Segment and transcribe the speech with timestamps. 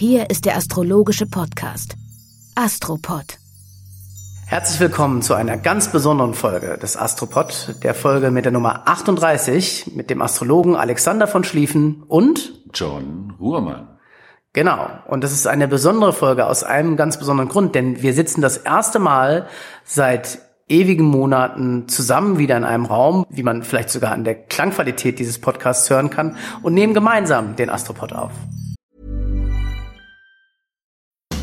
[0.00, 1.96] Hier ist der astrologische Podcast
[2.54, 3.40] Astropod.
[4.46, 9.90] Herzlich willkommen zu einer ganz besonderen Folge des Astropod, der Folge mit der Nummer 38
[9.96, 13.88] mit dem Astrologen Alexander von Schlieffen und John Ruhrmann.
[14.52, 14.88] Genau.
[15.08, 18.56] Und das ist eine besondere Folge aus einem ganz besonderen Grund, denn wir sitzen das
[18.56, 19.48] erste Mal
[19.82, 20.38] seit
[20.68, 25.40] ewigen Monaten zusammen wieder in einem Raum, wie man vielleicht sogar an der Klangqualität dieses
[25.40, 28.30] Podcasts hören kann, und nehmen gemeinsam den Astropod auf.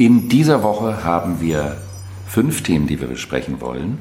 [0.00, 1.76] In dieser Woche haben wir
[2.26, 3.98] fünf Themen, die wir besprechen wollen.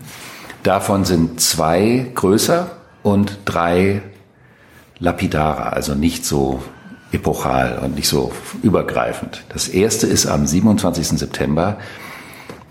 [0.64, 2.72] Davon sind zwei größer
[3.03, 4.02] und drei
[5.00, 6.64] lapidarer, also nicht so
[7.11, 8.31] epochal und nicht so
[8.64, 9.44] übergreifend.
[9.50, 11.20] Das erste ist am 27.
[11.20, 11.80] September.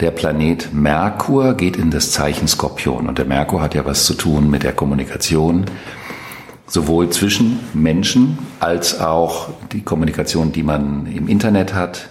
[0.00, 3.08] Der Planet Merkur geht in das Zeichen Skorpion.
[3.08, 5.66] Und der Merkur hat ja was zu tun mit der Kommunikation,
[6.66, 12.08] sowohl zwischen Menschen als auch die Kommunikation, die man im Internet hat,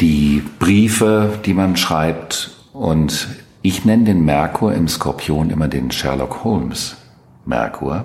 [0.00, 2.50] die Briefe, die man schreibt.
[2.72, 3.28] Und
[3.62, 6.96] ich nenne den Merkur im Skorpion immer den Sherlock Holmes
[7.46, 8.04] Merkur.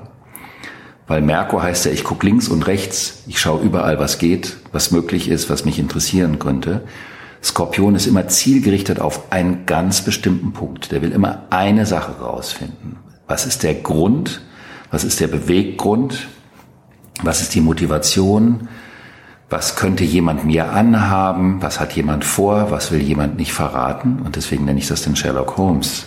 [1.07, 4.91] Weil Merkur heißt ja, ich gucke links und rechts, ich schaue überall, was geht, was
[4.91, 6.83] möglich ist, was mich interessieren könnte.
[7.43, 10.91] Skorpion ist immer zielgerichtet auf einen ganz bestimmten Punkt.
[10.91, 12.97] Der will immer eine Sache rausfinden.
[13.27, 14.41] Was ist der Grund?
[14.91, 16.27] Was ist der Beweggrund?
[17.23, 18.67] Was ist die Motivation?
[19.49, 21.59] Was könnte jemand mir anhaben?
[21.61, 22.69] Was hat jemand vor?
[22.69, 24.21] Was will jemand nicht verraten?
[24.23, 26.05] Und deswegen nenne ich das den Sherlock Holmes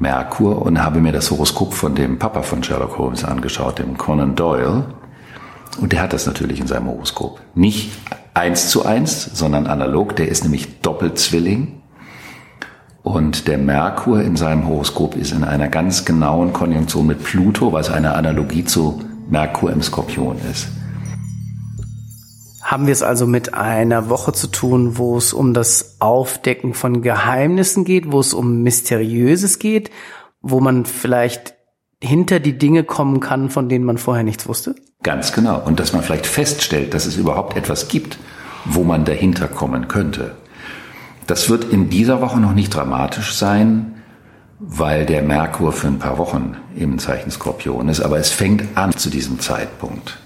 [0.00, 4.34] Merkur und habe mir das Horoskop von dem Papa von Sherlock Holmes angeschaut, dem Conan
[4.34, 4.84] Doyle.
[5.80, 7.40] Und der hat das natürlich in seinem Horoskop.
[7.54, 7.92] Nicht
[8.34, 10.16] eins zu eins, sondern analog.
[10.16, 11.80] Der ist nämlich Doppelzwilling.
[13.04, 17.88] Und der Merkur in seinem Horoskop ist in einer ganz genauen Konjunktion mit Pluto, was
[17.88, 20.66] eine Analogie zu Merkur im Skorpion ist.
[22.66, 27.00] Haben wir es also mit einer Woche zu tun, wo es um das Aufdecken von
[27.00, 29.92] Geheimnissen geht, wo es um Mysteriöses geht,
[30.40, 31.54] wo man vielleicht
[32.02, 34.74] hinter die Dinge kommen kann, von denen man vorher nichts wusste?
[35.04, 35.62] Ganz genau.
[35.64, 38.18] Und dass man vielleicht feststellt, dass es überhaupt etwas gibt,
[38.64, 40.34] wo man dahinter kommen könnte.
[41.28, 44.02] Das wird in dieser Woche noch nicht dramatisch sein,
[44.58, 48.90] weil der Merkur für ein paar Wochen im Zeichen Skorpion ist, aber es fängt an
[48.90, 50.18] zu diesem Zeitpunkt.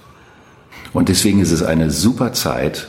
[0.93, 2.89] Und deswegen ist es eine super Zeit,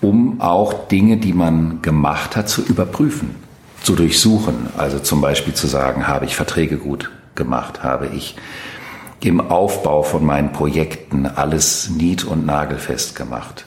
[0.00, 3.34] um auch Dinge, die man gemacht hat, zu überprüfen,
[3.82, 4.68] zu durchsuchen.
[4.76, 8.36] Also zum Beispiel zu sagen, habe ich Verträge gut gemacht, habe ich
[9.20, 13.66] im Aufbau von meinen Projekten alles nied- und nagelfest gemacht.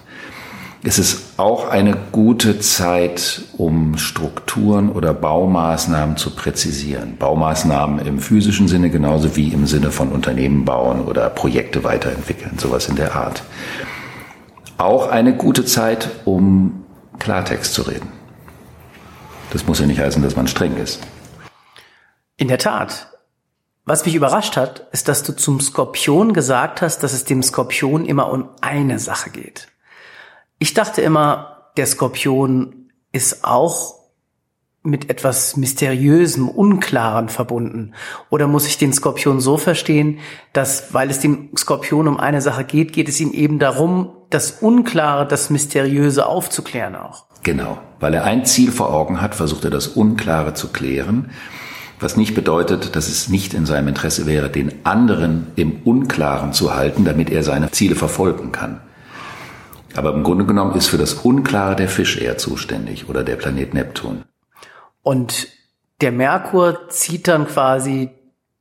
[0.85, 7.16] Es ist auch eine gute Zeit, um Strukturen oder Baumaßnahmen zu präzisieren.
[7.16, 12.89] Baumaßnahmen im physischen Sinne genauso wie im Sinne von Unternehmen bauen oder Projekte weiterentwickeln, sowas
[12.89, 13.44] in der Art.
[14.77, 16.83] Auch eine gute Zeit, um
[17.17, 18.11] Klartext zu reden.
[19.51, 21.00] Das muss ja nicht heißen, dass man streng ist.
[22.35, 23.07] In der Tat.
[23.85, 28.05] Was mich überrascht hat, ist, dass du zum Skorpion gesagt hast, dass es dem Skorpion
[28.05, 29.72] immer um eine Sache geht.
[30.63, 33.96] Ich dachte immer, der Skorpion ist auch
[34.81, 37.91] mit etwas Mysteriösem, Unklaren verbunden?
[38.29, 40.19] Oder muss ich den Skorpion so verstehen,
[40.53, 44.51] dass, weil es dem Skorpion um eine Sache geht, geht es ihm eben darum, das
[44.62, 47.25] Unklare, das Mysteriöse aufzuklären auch?
[47.44, 47.80] Genau.
[48.00, 51.31] Weil er ein Ziel vor Augen hat, versucht er das Unklare zu klären.
[52.00, 56.74] Was nicht bedeutet, dass es nicht in seinem Interesse wäre, den anderen im Unklaren zu
[56.74, 58.80] halten, damit er seine Ziele verfolgen kann.
[59.95, 63.74] Aber im Grunde genommen ist für das Unklare der Fisch eher zuständig oder der Planet
[63.74, 64.24] Neptun.
[65.01, 65.48] Und
[66.01, 68.10] der Merkur zieht dann quasi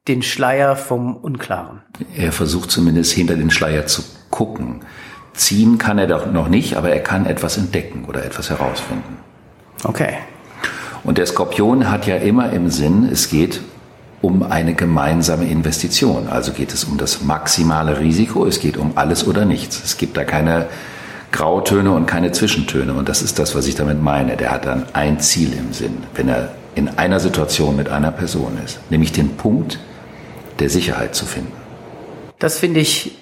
[0.09, 1.83] den Schleier vom Unklaren.
[2.17, 4.81] Er versucht zumindest hinter den Schleier zu gucken.
[5.35, 9.19] Ziehen kann er doch noch nicht, aber er kann etwas entdecken oder etwas herausfinden.
[9.85, 10.15] Okay.
[11.05, 13.61] Und der Skorpion hat ja immer im Sinn, es geht
[14.21, 16.29] um eine gemeinsame Investition.
[16.29, 19.83] Also geht es um das maximale Risiko, es geht um alles oder nichts.
[19.85, 20.69] Es gibt da keine
[21.33, 22.93] Grautöne und keine Zwischentöne.
[22.95, 24.37] Und das ist das, was ich damit meine.
[24.37, 28.59] Der hat dann ein Ziel im Sinn, wenn er in einer Situation mit einer Person
[28.65, 29.79] ist, nämlich den Punkt
[30.59, 31.53] der Sicherheit zu finden.
[32.39, 33.17] Das finde ich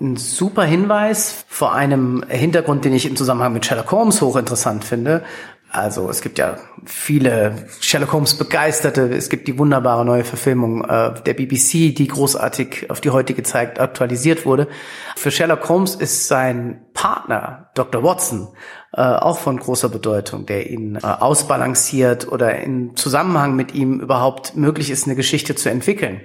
[0.00, 5.22] ein super Hinweis vor einem Hintergrund, den ich im Zusammenhang mit Sherlock Holmes hochinteressant finde.
[5.72, 9.08] Also es gibt ja viele Sherlock Holmes Begeisterte.
[9.08, 13.80] Es gibt die wunderbare neue Verfilmung äh, der BBC, die großartig auf die heutige Zeit
[13.80, 14.68] aktualisiert wurde.
[15.16, 18.04] Für Sherlock Holmes ist sein Partner Dr.
[18.04, 18.48] Watson
[18.92, 24.54] äh, auch von großer Bedeutung, der ihn äh, ausbalanciert oder in Zusammenhang mit ihm überhaupt
[24.54, 26.20] möglich ist, eine Geschichte zu entwickeln.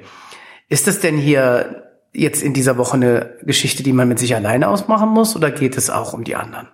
[0.67, 4.67] Ist es denn hier jetzt in dieser Woche eine Geschichte, die man mit sich alleine
[4.67, 6.67] ausmachen muss oder geht es auch um die anderen?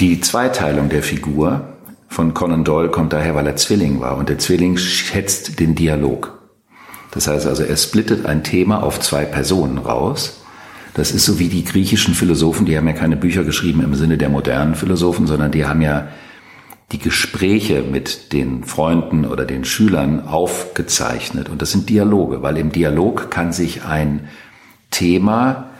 [0.00, 1.73] Die Zweiteilung der Figur
[2.14, 6.38] von Conan Doyle kommt daher, weil er Zwilling war und der Zwilling schätzt den Dialog.
[7.10, 10.40] Das heißt also, er splittet ein Thema auf zwei Personen raus.
[10.94, 14.16] Das ist so wie die griechischen Philosophen, die haben ja keine Bücher geschrieben im Sinne
[14.16, 16.06] der modernen Philosophen, sondern die haben ja
[16.92, 21.48] die Gespräche mit den Freunden oder den Schülern aufgezeichnet.
[21.48, 24.28] Und das sind Dialoge, weil im Dialog kann sich ein
[24.92, 25.73] Thema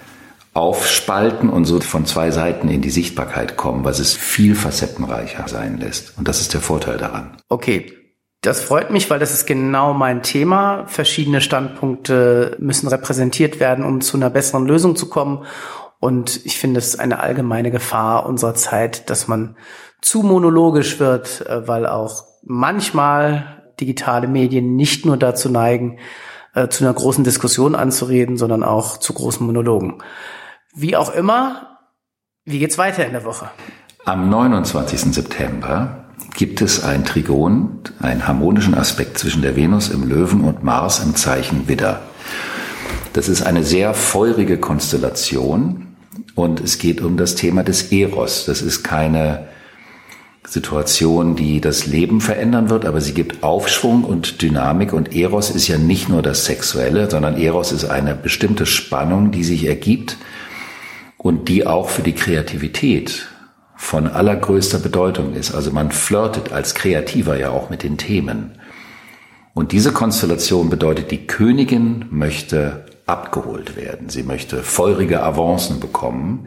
[0.55, 5.79] aufspalten und so von zwei Seiten in die Sichtbarkeit kommen, was es viel facettenreicher sein
[5.79, 6.17] lässt.
[6.17, 7.37] Und das ist der Vorteil daran.
[7.49, 7.93] Okay.
[8.41, 10.85] Das freut mich, weil das ist genau mein Thema.
[10.87, 15.47] Verschiedene Standpunkte müssen repräsentiert werden, um zu einer besseren Lösung zu kommen.
[15.99, 19.57] Und ich finde es eine allgemeine Gefahr unserer Zeit, dass man
[20.03, 25.99] zu monologisch wird, äh, weil auch manchmal digitale Medien nicht nur dazu neigen,
[26.55, 30.03] äh, zu einer großen Diskussion anzureden, sondern auch zu großen Monologen.
[30.77, 31.79] Wie auch immer,
[32.45, 33.49] wie geht's weiter in der Woche?
[34.05, 35.15] Am 29.
[35.15, 40.99] September gibt es ein Trigon, einen harmonischen Aspekt zwischen der Venus im Löwen und Mars
[40.99, 42.03] im Zeichen Widder.
[43.13, 45.95] Das ist eine sehr feurige Konstellation
[46.35, 48.45] und es geht um das Thema des Eros.
[48.45, 49.47] Das ist keine
[50.45, 55.69] Situation, die das Leben verändern wird, aber sie gibt Aufschwung und Dynamik und Eros ist
[55.69, 60.19] ja nicht nur das Sexuelle, sondern Eros ist eine bestimmte Spannung, die sich ergibt
[61.25, 63.29] und die auch für die Kreativität
[63.77, 65.55] von allergrößter Bedeutung ist.
[65.55, 68.59] Also man flirtet als Kreativer ja auch mit den Themen.
[69.55, 74.11] Und diese Konstellation bedeutet, die Königin möchte abgeholt werden.
[74.11, 76.47] Sie möchte feurige Avancen bekommen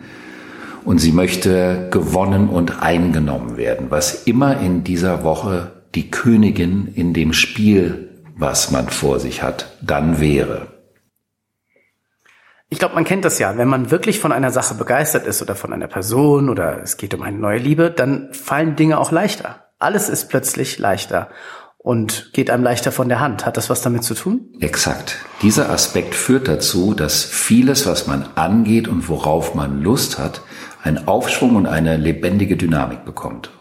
[0.85, 7.15] und sie möchte gewonnen und eingenommen werden, was immer in dieser Woche die Königin in
[7.15, 10.76] dem Spiel, was man vor sich hat, dann wäre.
[12.69, 13.57] Ich glaube, man kennt das ja.
[13.57, 17.13] Wenn man wirklich von einer Sache begeistert ist oder von einer Person oder es geht
[17.13, 19.67] um eine neue Liebe, dann fallen Dinge auch leichter.
[19.79, 21.29] Alles ist plötzlich leichter
[21.77, 23.45] und geht einem leichter von der Hand.
[23.45, 24.49] Hat das was damit zu tun?
[24.59, 25.17] Exakt.
[25.41, 30.41] Dieser Aspekt führt dazu, dass vieles, was man angeht und worauf man Lust hat,
[30.83, 33.51] einen Aufschwung und eine lebendige Dynamik bekommt.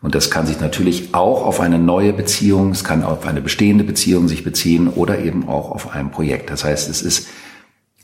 [0.00, 3.82] Und das kann sich natürlich auch auf eine neue Beziehung, es kann auf eine bestehende
[3.82, 6.50] Beziehung sich beziehen oder eben auch auf ein Projekt.
[6.50, 7.26] Das heißt, es ist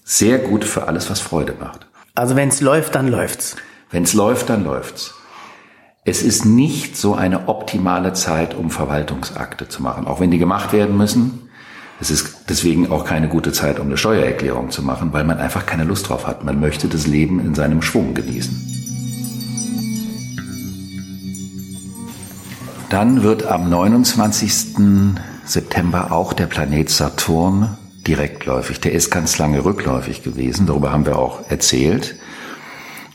[0.05, 1.87] sehr gut für alles, was Freude macht.
[2.15, 3.57] Also wenn es läuft, dann läuft's.
[3.91, 5.15] Wenn es läuft, dann läuft's.
[6.05, 10.75] Es ist nicht so eine optimale Zeit, um Verwaltungsakte zu machen, auch wenn die gemacht
[10.75, 11.49] werden müssen.
[11.99, 15.65] Es ist deswegen auch keine gute Zeit, um eine Steuererklärung zu machen, weil man einfach
[15.65, 16.45] keine Lust drauf hat.
[16.45, 18.75] Man möchte das Leben in seinem Schwung genießen.
[22.91, 25.17] Dann wird am 29.
[25.45, 28.81] September auch der Planet Saturn direktläufig.
[28.81, 30.67] Der ist ganz lange rückläufig gewesen.
[30.67, 32.17] Darüber haben wir auch erzählt.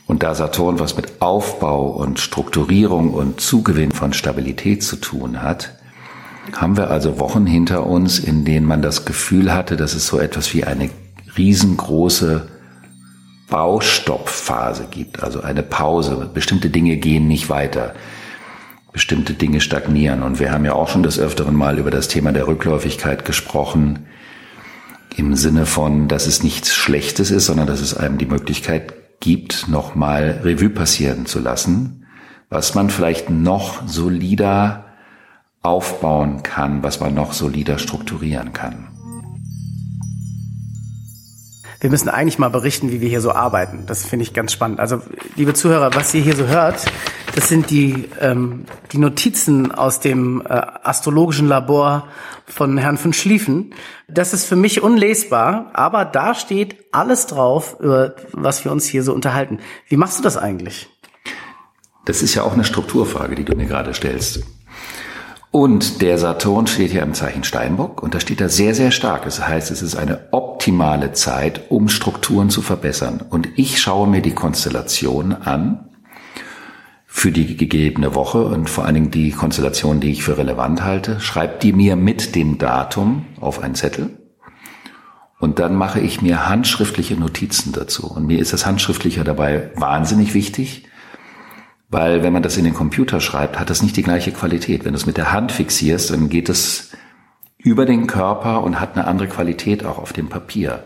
[0.06, 5.74] Und da Saturn was mit Aufbau und Strukturierung und Zugewinn von Stabilität zu tun hat,
[6.52, 10.18] haben wir also Wochen hinter uns, in denen man das Gefühl hatte, dass es so
[10.18, 10.90] etwas wie eine
[11.36, 12.48] riesengroße
[13.48, 16.28] Baustoppphase gibt, also eine Pause.
[16.34, 17.94] Bestimmte Dinge gehen nicht weiter.
[18.92, 20.24] Bestimmte Dinge stagnieren.
[20.24, 24.06] Und wir haben ja auch schon des Öfteren mal über das Thema der Rückläufigkeit gesprochen
[25.16, 29.68] im Sinne von, dass es nichts Schlechtes ist, sondern dass es einem die Möglichkeit gibt,
[29.68, 32.06] nochmal Revue passieren zu lassen,
[32.48, 34.86] was man vielleicht noch solider
[35.62, 38.88] aufbauen kann, was man noch solider strukturieren kann.
[41.80, 43.84] Wir müssen eigentlich mal berichten, wie wir hier so arbeiten.
[43.86, 44.80] Das finde ich ganz spannend.
[44.80, 45.00] Also,
[45.36, 46.84] liebe Zuhörer, was ihr hier so hört,
[47.34, 52.06] das sind die, ähm, die Notizen aus dem äh, astrologischen Labor
[52.46, 53.72] von Herrn von Schlieffen.
[54.08, 59.02] Das ist für mich unlesbar, aber da steht alles drauf, über was wir uns hier
[59.02, 59.58] so unterhalten.
[59.88, 60.90] Wie machst du das eigentlich?
[62.04, 64.42] Das ist ja auch eine Strukturfrage, die du mir gerade stellst.
[65.52, 69.24] Und der Saturn steht hier im Zeichen Steinbock und da steht er sehr, sehr stark.
[69.24, 73.20] Das heißt, es ist eine optimale Zeit, um Strukturen zu verbessern.
[73.28, 75.88] Und ich schaue mir die Konstellation an
[77.04, 81.18] für die gegebene Woche und vor allen Dingen die Konstellation, die ich für relevant halte,
[81.18, 84.10] schreibe die mir mit dem Datum auf einen Zettel.
[85.40, 88.06] Und Und dann mache ich mir handschriftliche Notizen dazu.
[88.06, 90.84] Und mir ist das Handschriftliche dabei wahnsinnig wichtig,
[91.90, 94.84] weil wenn man das in den Computer schreibt, hat das nicht die gleiche Qualität.
[94.84, 96.92] Wenn du es mit der Hand fixierst, dann geht es
[97.58, 100.84] über den Körper und hat eine andere Qualität auch auf dem Papier.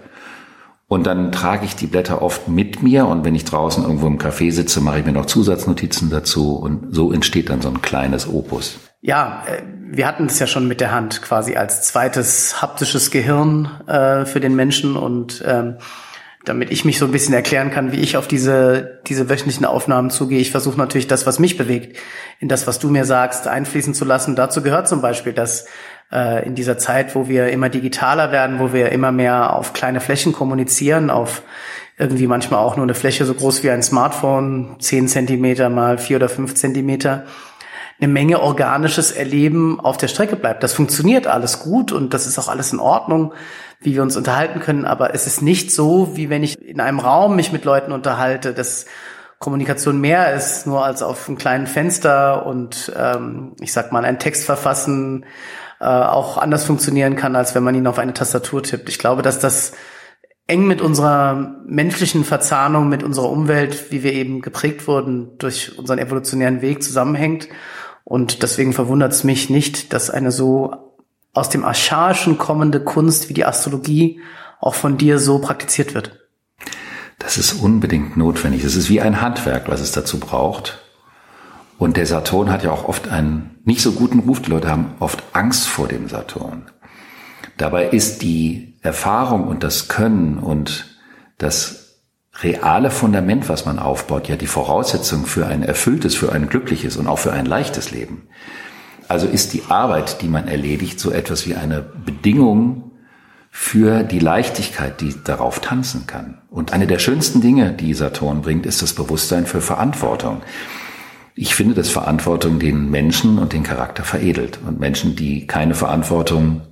[0.87, 4.18] Und dann trage ich die Blätter oft mit mir und wenn ich draußen irgendwo im
[4.18, 8.28] Café sitze, mache ich mir noch Zusatznotizen dazu und so entsteht dann so ein kleines
[8.28, 8.78] Opus.
[9.00, 13.68] Ja, äh, wir hatten es ja schon mit der Hand quasi als zweites haptisches Gehirn
[13.87, 15.76] äh, für den Menschen und ähm,
[16.45, 20.11] damit ich mich so ein bisschen erklären kann, wie ich auf diese, diese wöchentlichen Aufnahmen
[20.11, 20.41] zugehe.
[20.41, 21.97] Ich versuche natürlich das, was mich bewegt,
[22.39, 24.37] in das, was du mir sagst, einfließen zu lassen.
[24.37, 25.67] Dazu gehört zum Beispiel, dass
[26.13, 30.01] äh, in dieser Zeit, wo wir immer digitaler werden, wo wir immer mehr auf kleine
[30.01, 31.43] Flächen kommunizieren, auf
[31.97, 36.17] irgendwie manchmal auch nur eine Fläche so groß wie ein Smartphone, zehn Zentimeter mal vier
[36.17, 37.25] oder fünf Zentimeter,
[38.01, 40.63] eine Menge organisches Erleben auf der Strecke bleibt.
[40.63, 43.33] Das funktioniert alles gut und das ist auch alles in Ordnung,
[43.85, 46.99] wie wir uns unterhalten können, aber es ist nicht so, wie wenn ich in einem
[46.99, 48.87] Raum mich mit Leuten unterhalte, dass
[49.38, 54.19] Kommunikation mehr ist, nur als auf einem kleinen Fenster und ähm, ich sag mal, einen
[54.19, 55.26] Text verfassen
[55.81, 58.88] äh, auch anders funktionieren kann, als wenn man ihn auf eine Tastatur tippt.
[58.88, 59.73] Ich glaube, dass das
[60.47, 65.99] eng mit unserer menschlichen Verzahnung, mit unserer Umwelt, wie wir eben geprägt wurden durch unseren
[65.99, 67.49] evolutionären Weg zusammenhängt.
[68.05, 70.94] Und deswegen verwundert es mich nicht, dass eine so
[71.35, 74.21] aus dem Archaischen kommende Kunst wie die Astrologie
[74.61, 76.21] auch von dir so praktiziert wird.
[77.19, 78.64] Das ist unbedingt notwendig.
[78.64, 80.81] Es ist wie ein Handwerk, was es dazu braucht.
[81.79, 84.41] Und der Saturn hat ja auch oft einen nicht so guten Ruf.
[84.41, 86.71] Die Leute haben oft Angst vor dem Saturn.
[87.57, 90.99] Dabei ist die Erfahrung und das Können und
[91.38, 92.00] das
[92.43, 97.07] reale Fundament, was man aufbaut, ja die Voraussetzung für ein erfülltes, für ein glückliches und
[97.07, 98.29] auch für ein leichtes Leben.
[99.14, 102.90] Also ist die Arbeit, die man erledigt, so etwas wie eine Bedingung
[103.49, 106.38] für die Leichtigkeit, die darauf tanzen kann.
[106.50, 110.42] Und eine der schönsten Dinge, die Saturn bringt, ist das Bewusstsein für Verantwortung.
[111.37, 114.59] Ich finde, dass Verantwortung den Menschen und den Charakter veredelt.
[114.66, 116.62] Und Menschen, die keine Verantwortung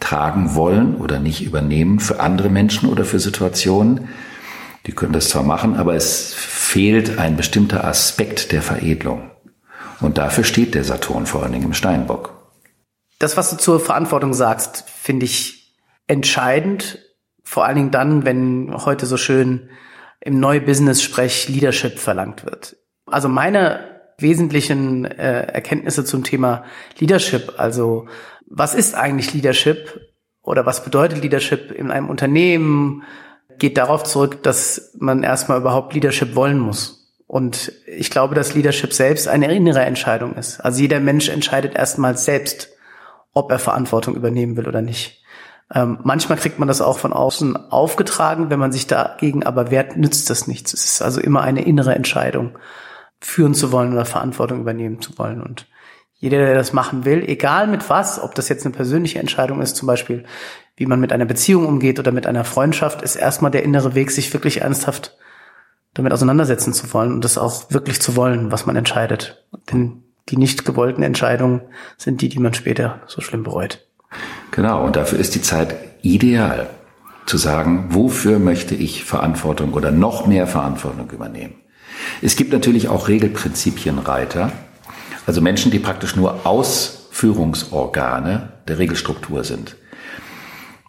[0.00, 4.08] tragen wollen oder nicht übernehmen für andere Menschen oder für Situationen,
[4.86, 9.31] die können das zwar machen, aber es fehlt ein bestimmter Aspekt der Veredelung.
[10.02, 12.34] Und dafür steht der Saturn vor allen Dingen im Steinbock.
[13.18, 15.78] Das, was du zur Verantwortung sagst, finde ich
[16.08, 16.98] entscheidend.
[17.44, 19.70] Vor allen Dingen dann, wenn heute so schön
[20.20, 22.76] im Neu-Business-Sprech Leadership verlangt wird.
[23.06, 26.64] Also meine wesentlichen äh, Erkenntnisse zum Thema
[26.98, 28.06] Leadership, also
[28.46, 30.00] was ist eigentlich Leadership
[30.42, 33.04] oder was bedeutet Leadership in einem Unternehmen,
[33.58, 37.01] geht darauf zurück, dass man erstmal überhaupt Leadership wollen muss.
[37.32, 40.60] Und ich glaube, dass Leadership selbst eine innere Entscheidung ist.
[40.60, 42.68] Also jeder Mensch entscheidet erstmal selbst,
[43.32, 45.24] ob er Verantwortung übernehmen will oder nicht.
[45.74, 49.96] Ähm, manchmal kriegt man das auch von außen aufgetragen, wenn man sich dagegen aber wehrt,
[49.96, 50.74] nützt das nichts.
[50.74, 52.58] Es ist also immer eine innere Entscheidung,
[53.18, 55.40] führen zu wollen oder Verantwortung übernehmen zu wollen.
[55.40, 55.68] Und
[56.18, 59.76] jeder, der das machen will, egal mit was, ob das jetzt eine persönliche Entscheidung ist,
[59.76, 60.24] zum Beispiel,
[60.76, 64.10] wie man mit einer Beziehung umgeht oder mit einer Freundschaft, ist erstmal der innere Weg,
[64.10, 65.16] sich wirklich ernsthaft
[65.94, 69.44] damit auseinandersetzen zu wollen und das auch wirklich zu wollen, was man entscheidet.
[69.72, 71.62] Denn die nicht gewollten Entscheidungen
[71.98, 73.86] sind die, die man später so schlimm bereut.
[74.50, 76.68] Genau, und dafür ist die Zeit ideal,
[77.26, 81.54] zu sagen, wofür möchte ich Verantwortung oder noch mehr Verantwortung übernehmen.
[82.20, 84.52] Es gibt natürlich auch Regelprinzipienreiter,
[85.26, 89.76] also Menschen, die praktisch nur Ausführungsorgane der Regelstruktur sind.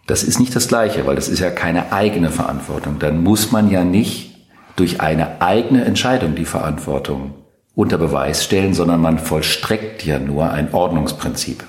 [0.06, 2.98] Das ist nicht das Gleiche, weil das ist ja keine eigene Verantwortung.
[2.98, 4.33] Dann muss man ja nicht
[4.76, 7.34] durch eine eigene Entscheidung die Verantwortung
[7.74, 11.64] unter Beweis stellen, sondern man vollstreckt ja nur ein Ordnungsprinzip.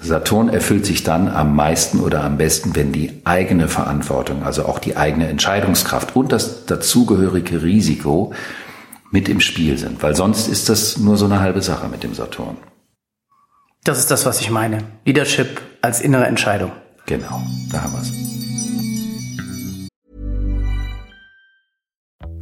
[0.00, 4.78] Saturn erfüllt sich dann am meisten oder am besten, wenn die eigene Verantwortung, also auch
[4.78, 8.34] die eigene Entscheidungskraft und das dazugehörige Risiko
[9.10, 12.12] mit im Spiel sind, weil sonst ist das nur so eine halbe Sache mit dem
[12.12, 12.58] Saturn.
[13.84, 14.78] Das ist das, was ich meine.
[15.04, 16.72] Leadership als innere Entscheidung.
[17.06, 18.23] Genau, da haben wir es.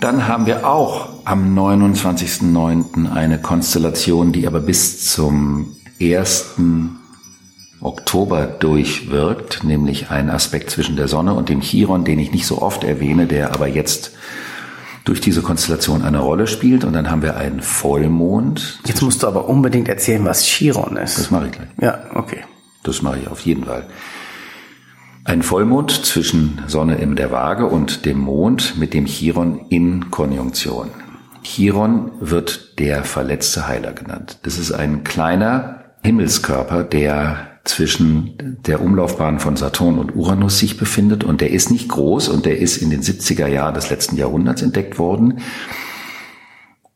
[0.00, 3.12] Dann haben wir auch am 29.09.
[3.12, 6.56] eine Konstellation, die aber bis zum 1.
[7.82, 12.62] Oktober durchwirkt, nämlich ein Aspekt zwischen der Sonne und dem Chiron, den ich nicht so
[12.62, 14.12] oft erwähne, der aber jetzt
[15.04, 16.84] durch diese Konstellation eine Rolle spielt.
[16.84, 18.80] Und dann haben wir einen Vollmond.
[18.86, 21.18] Jetzt musst du aber unbedingt erzählen, was Chiron ist.
[21.18, 21.68] Das mache ich gleich.
[21.78, 22.44] Ja, okay.
[22.84, 23.86] Das mache ich auf jeden Fall.
[25.24, 30.88] Ein Vollmond zwischen Sonne in der Waage und dem Mond mit dem Chiron in Konjunktion.
[31.42, 34.38] Chiron wird der verletzte Heiler genannt.
[34.44, 41.22] Das ist ein kleiner Himmelskörper, der zwischen der Umlaufbahn von Saturn und Uranus sich befindet
[41.22, 44.62] und der ist nicht groß und der ist in den 70er Jahren des letzten Jahrhunderts
[44.62, 45.40] entdeckt worden.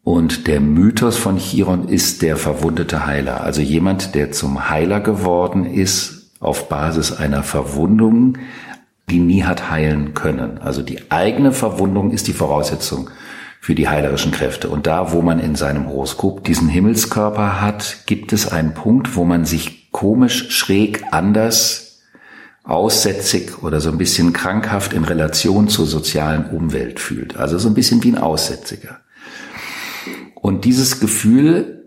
[0.02, 5.66] Und der Mythos von Chiron ist der verwundete Heiler, also jemand, der zum Heiler geworden
[5.66, 6.13] ist
[6.44, 8.38] auf Basis einer Verwundung,
[9.10, 10.58] die nie hat heilen können.
[10.58, 13.10] Also die eigene Verwundung ist die Voraussetzung
[13.60, 14.68] für die heilerischen Kräfte.
[14.68, 19.24] Und da, wo man in seinem Horoskop diesen Himmelskörper hat, gibt es einen Punkt, wo
[19.24, 22.02] man sich komisch, schräg, anders,
[22.62, 27.36] aussätzig oder so ein bisschen krankhaft in Relation zur sozialen Umwelt fühlt.
[27.36, 29.00] Also so ein bisschen wie ein Aussätziger.
[30.34, 31.84] Und dieses Gefühl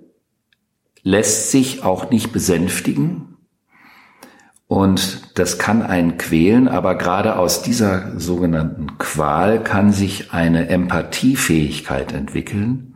[1.04, 3.27] lässt sich auch nicht besänftigen,
[4.68, 12.12] und das kann einen quälen, aber gerade aus dieser sogenannten Qual kann sich eine Empathiefähigkeit
[12.12, 12.96] entwickeln,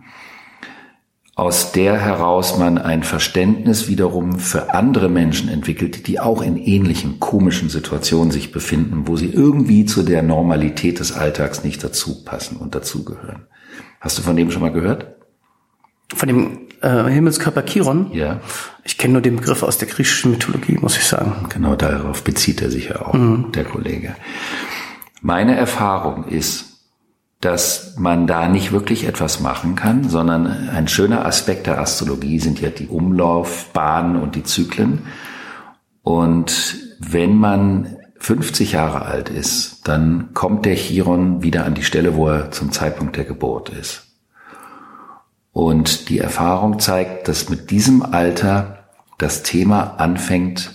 [1.35, 7.21] aus der heraus man ein Verständnis wiederum für andere Menschen entwickelt, die auch in ähnlichen
[7.21, 12.57] komischen Situationen sich befinden, wo sie irgendwie zu der Normalität des Alltags nicht dazu passen
[12.57, 13.47] und dazugehören.
[14.01, 15.15] Hast du von dem schon mal gehört?
[16.13, 18.11] Von dem äh, Himmelskörper Chiron?
[18.11, 18.39] Ja.
[18.83, 21.47] Ich kenne nur den Begriff aus der griechischen Mythologie, muss ich sagen.
[21.49, 23.51] Genau darauf bezieht er sich ja auch, mhm.
[23.51, 24.15] der Kollege.
[25.21, 26.71] Meine Erfahrung ist,
[27.41, 32.61] dass man da nicht wirklich etwas machen kann, sondern ein schöner Aspekt der Astrologie sind
[32.61, 34.99] ja die Umlaufbahnen und die Zyklen.
[36.03, 42.15] Und wenn man 50 Jahre alt ist, dann kommt der Chiron wieder an die Stelle,
[42.15, 44.10] wo er zum Zeitpunkt der Geburt ist.
[45.53, 48.85] Und die Erfahrung zeigt, dass mit diesem Alter
[49.17, 50.71] das Thema anfängt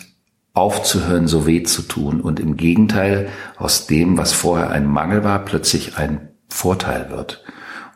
[0.52, 5.40] aufzuhören, so weh zu tun und im Gegenteil aus dem, was vorher ein Mangel war,
[5.40, 7.44] plötzlich ein Vorteil wird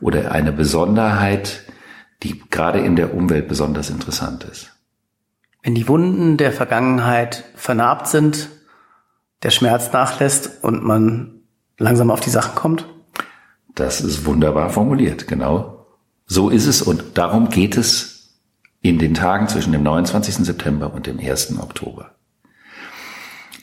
[0.00, 1.62] oder eine Besonderheit,
[2.22, 4.72] die gerade in der Umwelt besonders interessant ist.
[5.62, 8.48] Wenn die Wunden der Vergangenheit vernarbt sind,
[9.42, 11.42] der Schmerz nachlässt und man
[11.78, 12.86] langsam auf die Sachen kommt?
[13.74, 15.79] Das ist wunderbar formuliert, genau
[16.30, 18.38] so ist es und darum geht es
[18.82, 20.36] in den Tagen zwischen dem 29.
[20.36, 21.58] September und dem 1.
[21.58, 22.14] Oktober.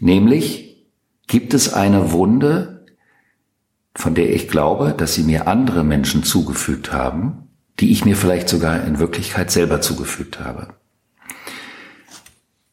[0.02, 0.86] Nämlich
[1.28, 2.86] gibt es eine Wunde,
[3.96, 7.48] von der ich glaube, dass sie mir andere Menschen zugefügt haben,
[7.80, 10.76] die ich mir vielleicht sogar in Wirklichkeit selber zugefügt habe.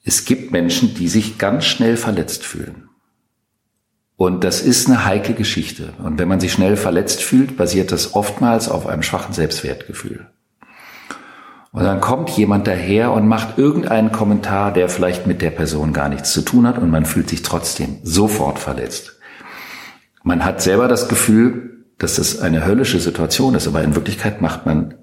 [0.03, 2.89] Es gibt Menschen, die sich ganz schnell verletzt fühlen.
[4.17, 5.93] Und das ist eine heikle Geschichte.
[6.03, 10.27] Und wenn man sich schnell verletzt fühlt, basiert das oftmals auf einem schwachen Selbstwertgefühl.
[11.73, 16.09] Und dann kommt jemand daher und macht irgendeinen Kommentar, der vielleicht mit der Person gar
[16.09, 19.19] nichts zu tun hat und man fühlt sich trotzdem sofort verletzt.
[20.23, 24.67] Man hat selber das Gefühl, dass das eine höllische Situation ist, aber in Wirklichkeit macht
[24.67, 24.95] man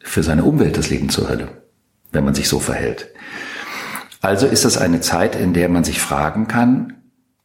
[0.00, 1.48] für seine Umwelt das Leben zur Hölle,
[2.10, 3.08] wenn man sich so verhält.
[4.20, 6.94] Also ist das eine Zeit, in der man sich fragen kann,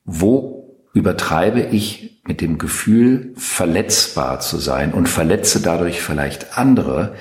[0.04, 0.53] wo
[0.94, 7.16] übertreibe ich mit dem Gefühl, verletzbar zu sein und verletze dadurch vielleicht andere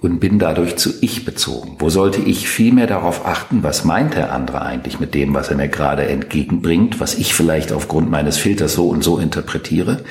[0.00, 1.76] und bin dadurch zu ich bezogen.
[1.78, 5.48] Wo sollte ich viel mehr darauf achten, was meint der andere eigentlich mit dem, was
[5.48, 10.04] er mir gerade entgegenbringt, was ich vielleicht aufgrund meines Filters so und so interpretiere,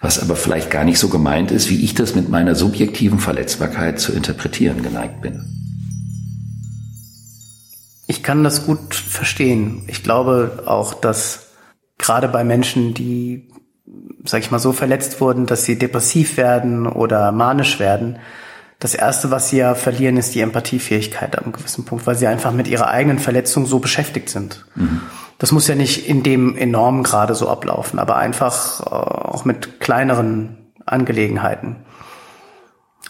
[0.00, 4.00] was aber vielleicht gar nicht so gemeint ist, wie ich das mit meiner subjektiven Verletzbarkeit
[4.00, 5.44] zu interpretieren geneigt bin.
[8.06, 9.84] Ich kann das gut verstehen.
[9.86, 11.43] Ich glaube auch, dass
[11.98, 13.50] gerade bei Menschen, die,
[14.24, 18.18] sag ich mal, so verletzt wurden, dass sie depressiv werden oder manisch werden,
[18.80, 22.52] das erste, was sie ja verlieren, ist die Empathiefähigkeit am gewissen Punkt, weil sie einfach
[22.52, 24.66] mit ihrer eigenen Verletzung so beschäftigt sind.
[24.74, 25.00] Mhm.
[25.38, 29.80] Das muss ja nicht in dem enormen Grade so ablaufen, aber einfach äh, auch mit
[29.80, 31.76] kleineren Angelegenheiten.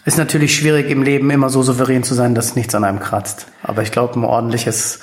[0.05, 3.47] Ist natürlich schwierig im Leben immer so souverän zu sein, dass nichts an einem kratzt.
[3.63, 5.01] Aber ich glaube, ein ordentliches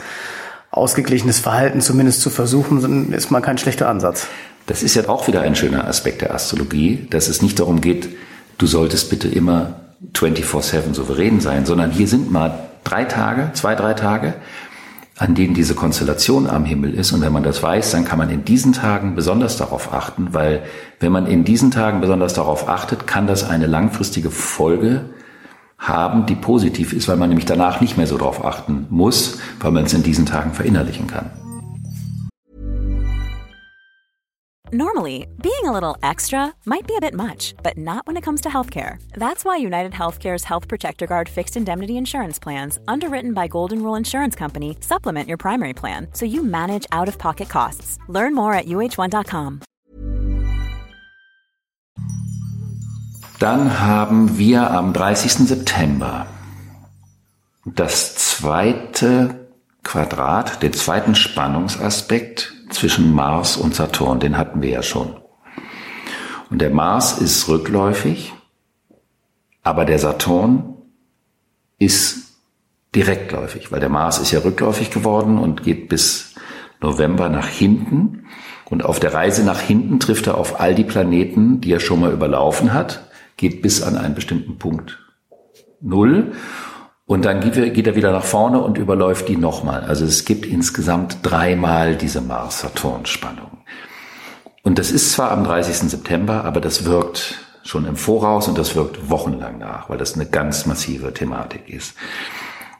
[0.72, 4.26] ausgeglichenes Verhalten zumindest zu versuchen, ist mal kein schlechter Ansatz.
[4.66, 8.08] Das ist ja auch wieder ein schöner Aspekt der Astrologie, dass es nicht darum geht,
[8.58, 9.80] du solltest bitte immer
[10.14, 14.34] 24-7 souverän sein, sondern hier sind mal drei Tage, zwei, drei Tage,
[15.18, 17.12] an denen diese Konstellation am Himmel ist.
[17.12, 20.62] Und wenn man das weiß, dann kann man in diesen Tagen besonders darauf achten, weil
[21.00, 25.04] wenn man in diesen Tagen besonders darauf achtet, kann das eine langfristige Folge
[25.82, 29.72] haben, die positiv ist, weil man nämlich danach nicht mehr so darauf achten muss, weil
[29.72, 31.30] man es in diesen Tagen verinnerlichen kann.
[34.74, 38.40] Normally, being a little extra might be a bit much, but not when it comes
[38.40, 38.96] to healthcare.
[39.14, 43.96] That's why United Healthcare's Health Protector Guard fixed indemnity insurance plans, underwritten by Golden Rule
[43.96, 47.98] Insurance Company, supplement your primary plan so you manage out of pocket costs.
[48.08, 49.60] Learn more at uh1.com.
[53.42, 55.48] Dann haben wir am 30.
[55.48, 56.28] September
[57.64, 59.48] das zweite
[59.82, 65.16] Quadrat, den zweiten Spannungsaspekt zwischen Mars und Saturn, den hatten wir ja schon.
[66.50, 68.32] Und der Mars ist rückläufig,
[69.64, 70.76] aber der Saturn
[71.80, 72.36] ist
[72.94, 76.36] direktläufig, weil der Mars ist ja rückläufig geworden und geht bis
[76.80, 78.24] November nach hinten.
[78.66, 81.98] Und auf der Reise nach hinten trifft er auf all die Planeten, die er schon
[81.98, 83.08] mal überlaufen hat,
[83.42, 85.00] geht bis an einen bestimmten Punkt
[85.80, 86.32] Null
[87.06, 89.82] und dann geht er wieder nach vorne und überläuft die nochmal.
[89.82, 93.64] Also es gibt insgesamt dreimal diese Mars-Saturn-Spannung.
[94.62, 95.90] Und das ist zwar am 30.
[95.90, 100.26] September, aber das wirkt schon im Voraus und das wirkt wochenlang nach, weil das eine
[100.26, 101.96] ganz massive Thematik ist.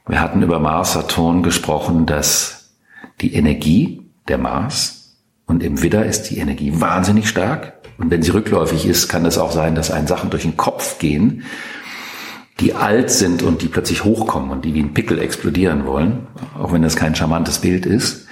[0.07, 2.73] Wir hatten über Mars-Saturn gesprochen, dass
[3.19, 7.82] die Energie der Mars und im Widder ist die Energie wahnsinnig stark.
[8.03, 10.99] Und wenn sie rückläufig ist, kann es auch sein, dass einen Sachen durch den Kopf
[10.99, 11.43] gehen,
[12.59, 16.27] die alt sind und die plötzlich hochkommen und die wie ein Pickel explodieren wollen,
[16.59, 18.27] auch wenn das kein charmantes Bild ist.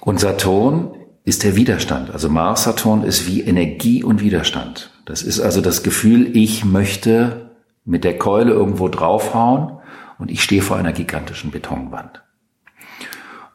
[0.00, 2.12] Und Saturn ist der Widerstand.
[2.12, 4.92] Also Mars Saturn ist wie Energie und Widerstand.
[5.06, 7.50] Das ist also das Gefühl, ich möchte
[7.84, 9.72] mit der Keule irgendwo draufhauen
[10.20, 12.22] und ich stehe vor einer gigantischen Betonwand.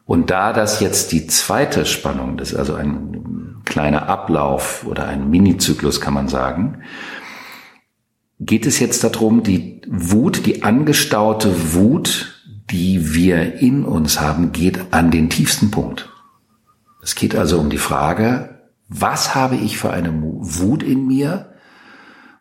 [0.06, 6.00] Und da das jetzt die zweite Spannung, ist also ein kleiner Ablauf oder ein Minizyklus,
[6.00, 6.82] kann man sagen,
[8.38, 14.92] geht es jetzt darum, die Wut, die angestaute Wut, die wir in uns haben, geht
[14.92, 16.10] an den tiefsten Punkt.
[17.02, 21.54] Es geht also um die Frage, was habe ich für eine Wut in mir?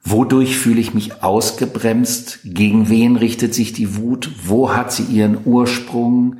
[0.03, 2.39] Wodurch fühle ich mich ausgebremst?
[2.43, 4.31] Gegen wen richtet sich die Wut?
[4.45, 6.39] Wo hat sie ihren Ursprung?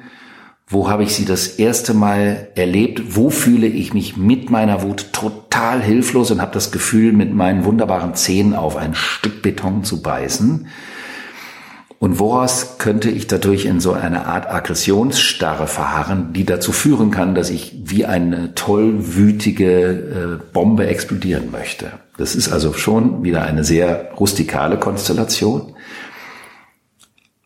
[0.73, 3.15] Wo habe ich sie das erste Mal erlebt?
[3.15, 7.63] Wo fühle ich mich mit meiner Wut total hilflos und habe das Gefühl, mit meinen
[7.63, 10.67] wunderbaren Zähnen auf ein Stück Beton zu beißen?
[11.99, 17.36] Und woraus könnte ich dadurch in so eine Art Aggressionsstarre verharren, die dazu führen kann,
[17.36, 21.91] dass ich wie eine tollwütige äh, Bombe explodieren möchte?
[22.17, 25.72] Das ist also schon wieder eine sehr rustikale Konstellation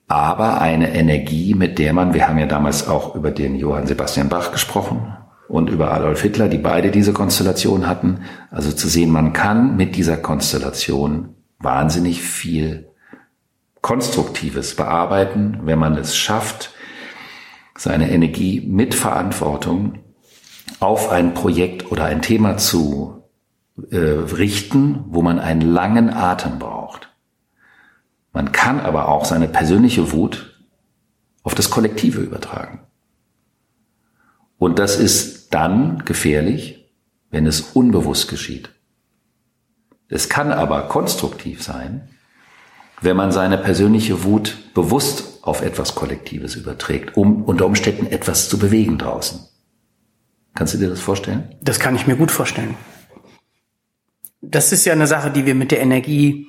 [0.08, 4.30] aber eine Energie, mit der man, wir haben ja damals auch über den Johann Sebastian
[4.30, 5.18] Bach gesprochen
[5.50, 9.96] und über Adolf Hitler, die beide diese Konstellation hatten, also zu sehen, man kann mit
[9.96, 12.90] dieser Konstellation wahnsinnig viel
[13.82, 16.74] Konstruktives bearbeiten, wenn man es schafft,
[17.78, 20.00] seine Energie mit Verantwortung
[20.80, 23.24] auf ein Projekt oder ein Thema zu
[23.92, 27.14] äh, richten, wo man einen langen Atem braucht.
[28.38, 30.62] Man kann aber auch seine persönliche Wut
[31.42, 32.82] auf das Kollektive übertragen.
[34.60, 36.94] Und das ist dann gefährlich,
[37.32, 38.70] wenn es unbewusst geschieht.
[40.08, 42.10] Es kann aber konstruktiv sein,
[43.02, 48.60] wenn man seine persönliche Wut bewusst auf etwas Kollektives überträgt, um unter Umständen etwas zu
[48.60, 49.48] bewegen draußen.
[50.54, 51.56] Kannst du dir das vorstellen?
[51.64, 52.76] Das kann ich mir gut vorstellen.
[54.42, 56.48] Das ist ja eine Sache, die wir mit der Energie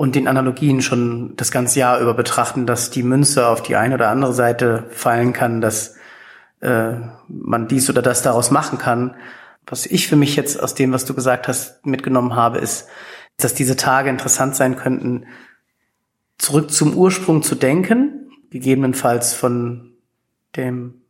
[0.00, 3.96] und den Analogien schon das ganze Jahr über betrachten, dass die Münze auf die eine
[3.96, 5.94] oder andere Seite fallen kann, dass
[6.60, 6.92] äh,
[7.28, 9.14] man dies oder das daraus machen kann.
[9.66, 12.88] Was ich für mich jetzt aus dem, was du gesagt hast, mitgenommen habe, ist,
[13.36, 15.26] dass diese Tage interessant sein könnten,
[16.38, 19.92] zurück zum Ursprung zu denken, gegebenenfalls von
[20.56, 21.02] dem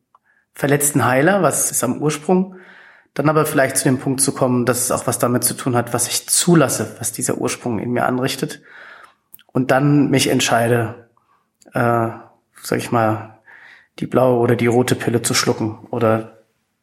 [0.52, 2.56] verletzten Heiler, was ist am Ursprung,
[3.14, 5.76] dann aber vielleicht zu dem Punkt zu kommen, dass es auch was damit zu tun
[5.76, 8.62] hat, was ich zulasse, was dieser Ursprung in mir anrichtet
[9.52, 11.08] und dann mich entscheide,
[11.72, 12.08] äh,
[12.62, 13.38] sag ich mal,
[13.98, 16.38] die blaue oder die rote Pille zu schlucken oder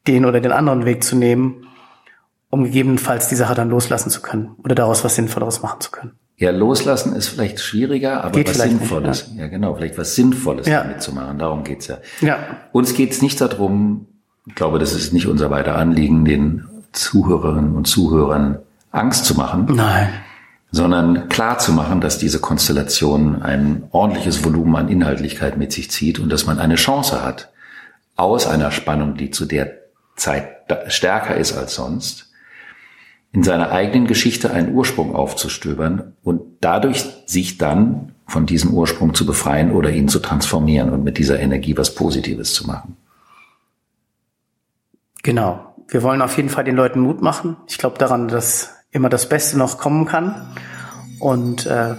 [0.07, 1.67] den oder den anderen Weg zu nehmen,
[2.49, 6.13] um gegebenenfalls die Sache dann loslassen zu können oder daraus was Sinnvolleres machen zu können.
[6.39, 9.27] Ja, loslassen ist vielleicht schwieriger, aber Geht was Sinnvolles.
[9.27, 9.45] Nicht, ja.
[9.45, 9.49] ja.
[9.49, 10.83] genau, vielleicht was Sinnvolles ja.
[10.83, 11.39] damit zu machen.
[11.39, 11.97] Darum geht's ja.
[12.21, 12.37] ja.
[12.71, 14.07] Uns geht's nicht darum,
[14.47, 18.59] ich glaube, das ist nicht unser beider Anliegen, den Zuhörerinnen und Zuhörern
[18.91, 19.67] Angst zu machen.
[19.75, 20.09] Nein
[20.71, 26.19] sondern klar zu machen, dass diese Konstellation ein ordentliches Volumen an Inhaltlichkeit mit sich zieht
[26.19, 27.51] und dass man eine Chance hat,
[28.15, 29.73] aus einer Spannung, die zu der
[30.15, 30.49] Zeit
[30.87, 32.31] stärker ist als sonst,
[33.31, 39.25] in seiner eigenen Geschichte einen Ursprung aufzustöbern und dadurch sich dann von diesem Ursprung zu
[39.25, 42.97] befreien oder ihn zu transformieren und mit dieser Energie was Positives zu machen.
[45.27, 45.75] Genau.
[45.89, 47.57] Wir wollen auf jeden Fall den Leuten Mut machen.
[47.67, 50.55] Ich glaube daran, dass immer das Beste noch kommen kann.
[51.19, 51.95] Und äh,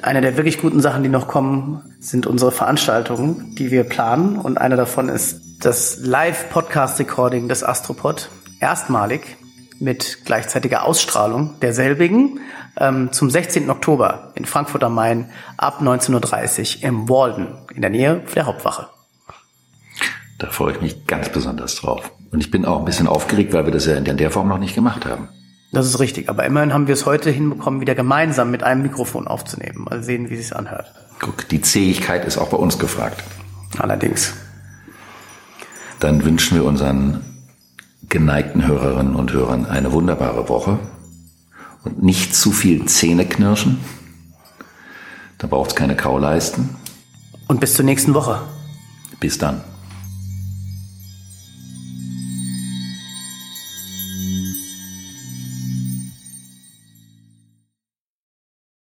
[0.00, 4.38] eine der wirklich guten Sachen, die noch kommen, sind unsere Veranstaltungen, die wir planen.
[4.38, 8.28] Und eine davon ist das Live-Podcast-Recording des Astropod.
[8.60, 9.36] Erstmalig
[9.80, 12.38] mit gleichzeitiger Ausstrahlung derselbigen
[12.78, 13.68] ähm, zum 16.
[13.70, 18.93] Oktober in Frankfurt am Main ab 19.30 Uhr im Walden in der Nähe der Hauptwache.
[20.44, 22.12] Da freue ich mich ganz besonders drauf.
[22.30, 24.58] Und ich bin auch ein bisschen aufgeregt, weil wir das ja in der Form noch
[24.58, 25.30] nicht gemacht haben.
[25.72, 26.28] Das ist richtig.
[26.28, 29.86] Aber immerhin haben wir es heute hinbekommen, wieder gemeinsam mit einem Mikrofon aufzunehmen.
[29.88, 30.92] Mal sehen, wie es sich anhört.
[31.18, 33.24] Guck, die Zähigkeit ist auch bei uns gefragt.
[33.78, 34.34] Allerdings.
[35.98, 37.22] Dann wünschen wir unseren
[38.10, 40.78] geneigten Hörerinnen und Hörern eine wunderbare Woche
[41.84, 43.78] und nicht zu viel Zähne knirschen.
[45.38, 46.76] Da braucht es keine Kauleisten.
[47.48, 48.42] Und bis zur nächsten Woche.
[49.20, 49.62] Bis dann.